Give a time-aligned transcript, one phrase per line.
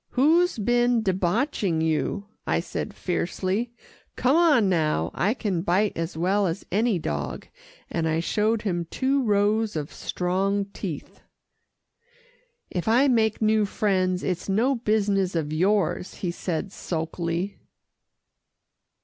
[0.13, 3.71] "Who's been debauching you?" I said fiercely.
[4.15, 7.45] "Come on now I can bite as well as any dog,"
[7.87, 11.19] and I showed him two rows of strong teeth.
[12.71, 17.59] "If I make new friends, it's no business of yours," he said sulkily.